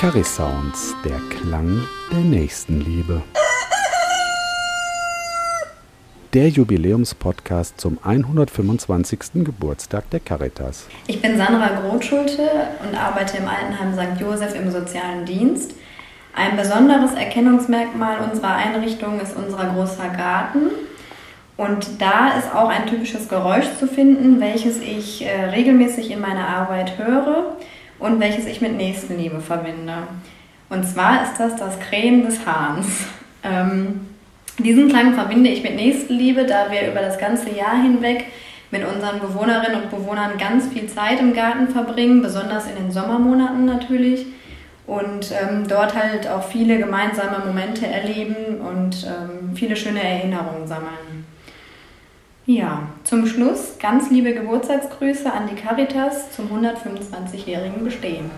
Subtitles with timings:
[0.00, 1.82] Carry Sounds, der Klang
[2.12, 3.20] der Nächstenliebe.
[6.32, 9.44] Der Jubiläumspodcast zum 125.
[9.44, 10.86] Geburtstag der Caritas.
[11.08, 12.48] Ich bin Sandra Grotschulte
[12.86, 14.20] und arbeite im Altenheim St.
[14.20, 15.74] Josef im sozialen Dienst.
[16.32, 20.70] Ein besonderes Erkennungsmerkmal unserer Einrichtung ist unser großer Garten.
[21.56, 26.46] Und da ist auch ein typisches Geräusch zu finden, welches ich äh, regelmäßig in meiner
[26.46, 27.56] Arbeit höre
[27.98, 29.94] und welches ich mit Nächstenliebe verbinde.
[30.70, 32.86] Und zwar ist das das Krähen des Hahns.
[33.42, 34.06] Ähm,
[34.58, 38.26] diesen Klang verbinde ich mit Nächstenliebe, da wir über das ganze Jahr hinweg
[38.70, 43.64] mit unseren Bewohnerinnen und Bewohnern ganz viel Zeit im Garten verbringen, besonders in den Sommermonaten
[43.64, 44.26] natürlich.
[44.86, 51.26] Und ähm, dort halt auch viele gemeinsame Momente erleben und ähm, viele schöne Erinnerungen sammeln.
[52.50, 58.30] Ja, zum Schluss ganz liebe Geburtstagsgrüße an die Caritas zum 125-jährigen Bestehen.